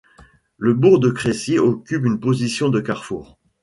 [0.57, 3.37] Le bourg de Crécy occupe une position de carrefour.